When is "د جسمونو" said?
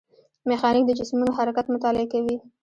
0.87-1.35